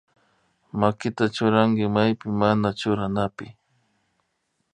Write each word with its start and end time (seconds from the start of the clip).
Makita 0.79 1.23
churanki 1.35 1.85
maypi 1.95 2.27
mana 2.39 2.67
churanapi 2.79 3.47